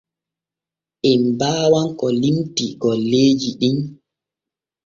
[1.09, 3.77] En baawan ko limti golleeji ɗin.